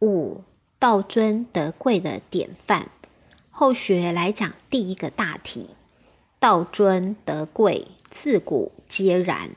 [0.00, 0.42] 五
[0.78, 2.90] 道尊德贵的典范。
[3.50, 5.70] 后学来讲第一个大题：
[6.38, 9.52] 道尊德贵，自古皆然。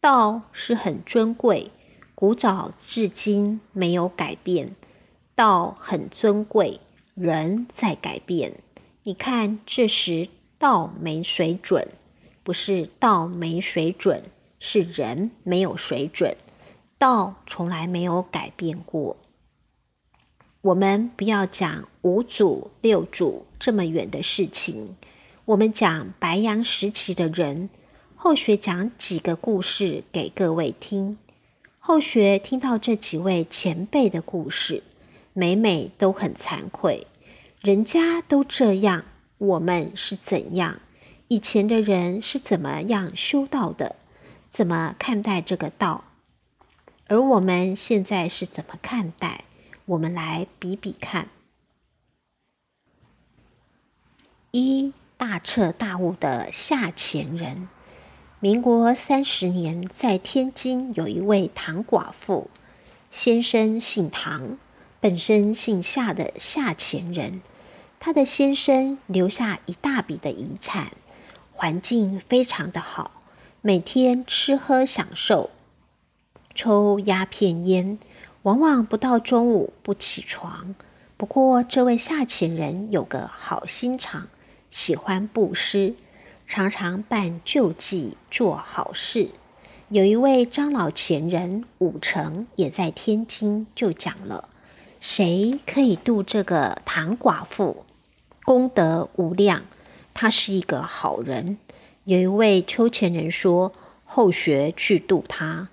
[0.00, 1.70] 道是很尊贵，
[2.16, 4.74] 古早至今没有改变。
[5.36, 6.80] 道很尊贵，
[7.14, 8.54] 人在改变。
[9.04, 10.28] 你看，这时
[10.58, 11.86] 道没水准，
[12.42, 14.24] 不是道没水准，
[14.58, 16.36] 是人没有水准。
[16.98, 19.16] 道从来没有改变过。
[20.62, 24.94] 我们不要讲五祖六祖这么远的事情，
[25.46, 27.70] 我们讲白杨时期的人。
[28.14, 31.16] 后学讲几个故事给各位听。
[31.78, 34.82] 后学听到这几位前辈的故事，
[35.32, 37.06] 每每都很惭愧。
[37.62, 39.06] 人家都这样，
[39.38, 40.78] 我们是怎样？
[41.28, 43.96] 以前的人是怎么样修道的？
[44.50, 46.04] 怎么看待这个道？
[47.06, 49.44] 而我们现在是怎么看待？
[49.90, 51.26] 我们来比比看。
[54.52, 57.68] 一大彻大悟的下钱人，
[58.38, 62.48] 民国三十年，在天津有一位唐寡妇，
[63.10, 64.58] 先生姓唐，
[65.00, 67.42] 本身姓夏的下钱人。
[67.98, 70.92] 他的先生留下一大笔的遗产，
[71.52, 73.10] 环境非常的好，
[73.60, 75.50] 每天吃喝享受。
[76.54, 77.98] 抽鸦片烟，
[78.42, 80.74] 往往不到中午不起床。
[81.16, 84.28] 不过，这位下潜人有个好心肠，
[84.70, 85.94] 喜欢布施，
[86.46, 89.28] 常常办救济，做好事。
[89.90, 94.48] 有一位张老前人武成也在天津，就讲了：
[95.00, 97.84] 谁可以渡这个唐寡妇，
[98.44, 99.64] 功德无量。
[100.14, 101.58] 他是一个好人。
[102.04, 103.72] 有一位秋前人说：
[104.04, 105.68] 后学去渡他。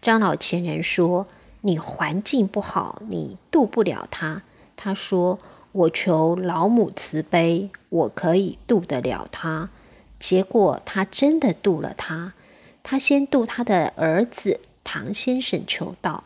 [0.00, 1.26] 张老前人说
[1.62, 4.42] ：“你环境不好，你渡不了他。”
[4.76, 5.38] 他说
[5.72, 9.70] ：“我求老母慈悲，我可以渡得了他。”
[10.18, 12.34] 结果他真的渡了他。
[12.82, 16.24] 他先渡他的儿子唐先生求道，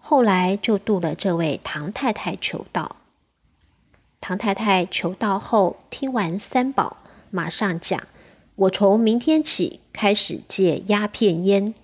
[0.00, 2.96] 后来就渡了这位唐太太求道。
[4.20, 6.98] 唐太太求道后，听完三宝，
[7.30, 8.00] 马上讲
[8.54, 11.74] ：“我从明天起开始戒鸦片烟。”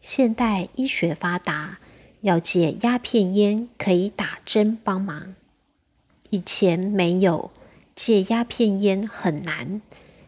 [0.00, 1.78] 现代医学发达，
[2.26, 5.36] 要戒鸦片烟可以打针帮忙。
[6.30, 7.52] 以前没有
[7.94, 9.80] 戒鸦片烟很难，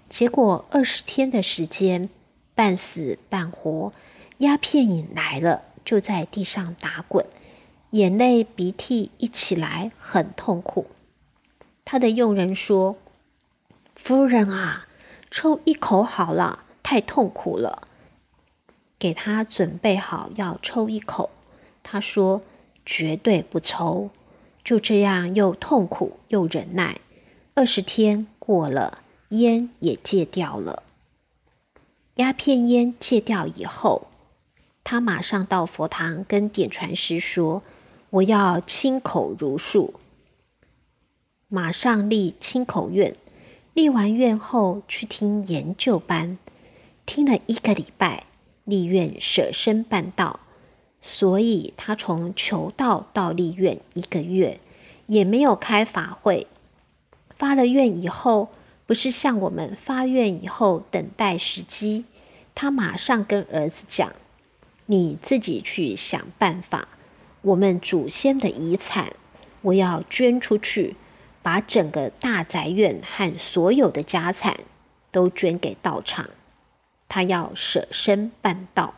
[0.09, 2.09] 结果二十天的时间，
[2.55, 3.93] 半死半活，
[4.39, 7.27] 鸦片瘾来了，就在地上打滚，
[7.91, 10.87] 眼泪鼻涕一起来，很痛苦。
[11.85, 12.97] 他的佣人说
[13.97, 14.87] ：“夫人啊，
[15.33, 17.89] 抽一口好了，太痛苦了。”
[19.01, 21.31] 给他准备好要抽一口，
[21.91, 22.43] 他说
[22.85, 24.11] 绝对不抽。
[24.63, 27.01] 就这样又痛苦又忍耐，
[27.55, 28.99] 二十天过了，
[29.31, 30.83] 烟也戒掉了。
[32.17, 34.09] 鸦片烟戒掉以后，
[34.85, 37.63] 他马上到佛堂跟点传师说
[38.11, 39.95] ：“我要亲口如数。”
[41.49, 43.17] 马上立亲口愿，
[43.73, 46.37] 立完愿后去听研究班，
[47.07, 48.25] 听了一个礼拜。
[48.65, 50.41] 立愿舍身办道，
[51.01, 54.61] 所以他从求道到立愿一个月，
[55.07, 56.47] 也没有开法会。
[57.37, 58.49] 发了愿以后，
[58.87, 62.05] 不是像我们发愿以后等待时机，
[62.55, 64.13] 他马上跟儿子讲
[64.87, 66.89] ：“你自己去想办法，
[67.43, 69.13] 我们祖先的遗产，
[69.63, 70.97] 我要捐出去，
[71.43, 74.59] 把整个大宅院和所有的家产
[75.13, 76.29] 都捐给道场。”
[77.09, 78.95] 他要舍身办道，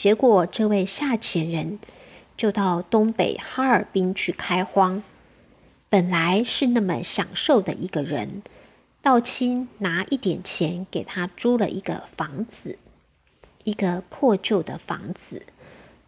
[0.00, 1.78] 结果这位下潜人
[2.34, 5.02] 就到东北哈尔滨去开荒。
[5.90, 8.42] 本来是那么享受的一个人，
[9.02, 12.78] 道亲拿一点钱给他租了一个房子，
[13.64, 15.42] 一个破旧的房子，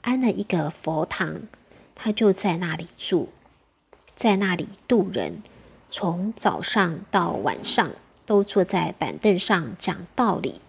[0.01, 1.43] 安了一个佛堂，
[1.95, 3.29] 他就在那里住，
[4.17, 5.43] 在那里度人，
[5.91, 7.91] 从早上到晚上。
[8.25, 10.63] 都坐在板凳上讲道理，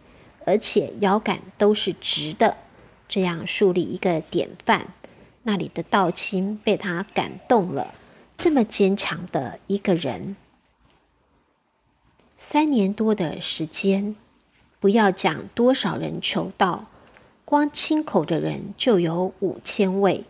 [0.45, 2.57] 而且腰杆都是直的，
[3.13, 4.87] 这样树立一个典范。
[5.43, 7.93] 那里的道亲被他感动了，
[8.39, 10.35] 这么坚强的一个人，
[12.35, 14.15] 三年多的时间，
[14.79, 16.87] 不要讲多少人求道，
[17.45, 20.23] 光亲口的人就有五千位，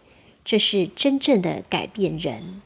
[0.44, 2.62] 这是真正的改变人，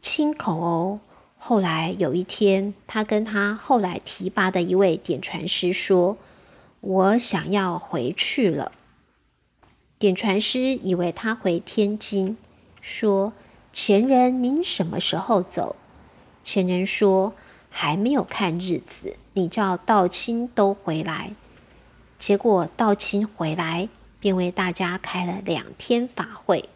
[0.00, 1.00] 亲口哦。
[1.38, 6.16] 后来有一天，他跟他后来提拔的一位点传师说
[6.80, 8.70] ：“我想要回去了。”
[10.00, 12.38] 点传师以为他回天津，
[12.80, 13.34] 说
[13.70, 15.76] ：“前人，您什么时候走？”
[16.42, 17.34] 前人说
[17.68, 21.34] ：“还没有看日子，你叫道清都回来。”
[22.18, 26.70] 结果道清回来，便为大家开了两天法会。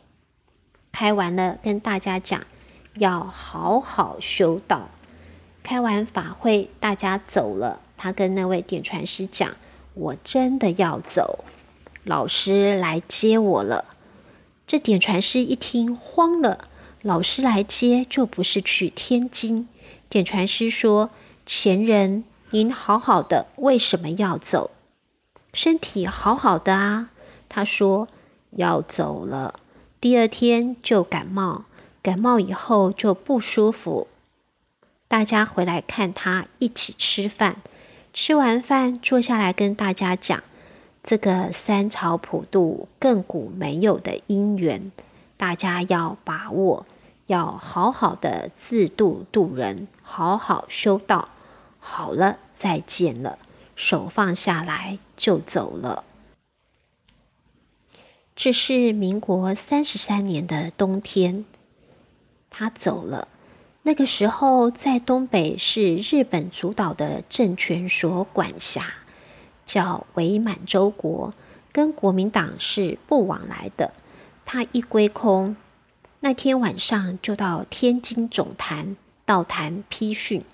[0.93, 2.43] 开完了，跟大家讲
[2.99, 4.91] 要好好修道。
[5.63, 9.57] 开完法会，大家走了，他跟那位点传师讲
[9.95, 11.43] ：“我真的要走。”
[12.05, 13.87] 老师来接我了。
[14.67, 16.69] 这点传师一听慌了，
[17.03, 19.69] 老师来接就不是去天津。
[20.09, 21.11] 点传师说
[21.45, 24.71] ：“前人，您好好的，为什么要走？
[25.53, 27.11] 身体好好的啊。”
[27.49, 28.09] 他说
[28.53, 29.61] ：“要走了，
[30.01, 31.65] 第二天就感冒，
[32.03, 34.09] 感冒以后就不舒服。
[35.09, 37.57] 大家回来看他，一起吃饭。
[38.13, 40.43] 吃完饭，坐下来跟大家讲。”
[41.05, 44.91] 这个三朝普渡亘古没有的因缘，
[45.37, 46.87] 大家要把握，
[47.27, 51.29] 要好好的自度度人，好好修道。
[51.79, 53.39] 好了，再见了，
[53.77, 56.05] 手放下来就走了。
[58.35, 61.45] 这是民国三十三年的冬天，
[62.49, 63.29] 他走了。
[63.83, 68.95] 那个时候，在东北是日本主导的政权所管辖。
[69.67, 71.33] 叫伪满洲国，
[71.73, 73.93] 跟国民党是不往来的。
[74.45, 75.57] 他一归空，
[76.21, 80.45] 那天晚上就到天津总坛道坛批训，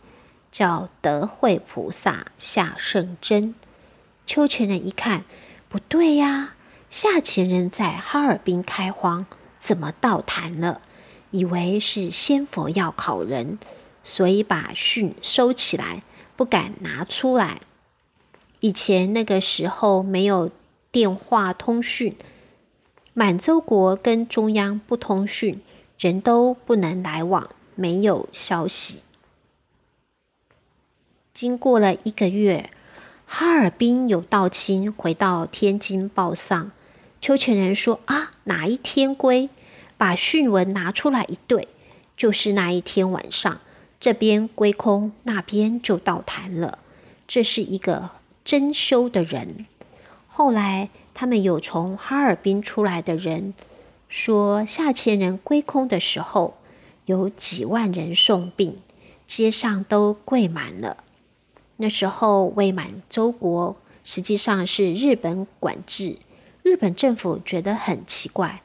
[0.52, 3.54] 叫德惠菩萨下圣真。
[4.26, 5.24] 秋前人一看，
[5.68, 6.54] 不对呀，
[6.88, 9.26] 下前人在哈尔滨开荒，
[9.58, 10.80] 怎么道坛了？
[11.32, 13.58] 以为是仙佛要考人，
[14.02, 16.02] 所以把训收起来，
[16.36, 17.60] 不敢拿出来。
[18.60, 20.50] 以前那个时候没有
[20.92, 22.14] 电话通讯，
[23.14, 25.62] 满洲国跟中央不通讯，
[25.98, 29.00] 人都不能来往，没有消息。
[31.32, 32.68] 经过了一个月，
[33.24, 36.70] 哈尔滨有道亲回到天津报丧，
[37.22, 39.48] 邱全仁说：“啊，哪一天归？
[39.96, 41.68] 把讯文拿出来一对，
[42.14, 43.60] 就是那一天晚上，
[43.98, 46.78] 这边归空，那边就到谈了。
[47.26, 48.10] 这是一个。”
[48.44, 49.66] 真修的人，
[50.28, 53.54] 后来他们有从哈尔滨出来的人
[54.08, 56.54] 说，下千人归空的时候，
[57.04, 58.78] 有几万人送殡，
[59.26, 61.04] 街上都跪满了。
[61.76, 66.16] 那时候未满洲国实际上是日本管制，
[66.62, 68.62] 日本政府觉得很奇怪，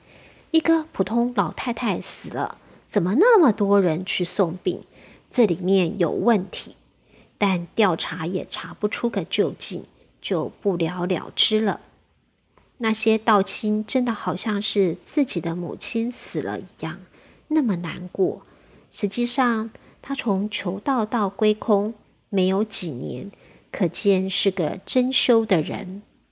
[0.51, 2.57] 一个普通老太太死了，
[2.87, 4.81] 怎么那么多人去送殡？
[5.29, 6.75] 这里面有问题。
[7.37, 9.83] 但调查也查不出个究竟，
[10.21, 11.81] 就不了了之了。
[12.77, 16.99] 那些道亲真的好像是自己的母亲死了一样，
[17.47, 18.41] 那么难过。
[18.91, 19.71] 实际上，
[20.01, 21.93] 他从求道到归空
[22.29, 23.31] 没有几年，
[23.71, 26.01] 可见是个真修的人。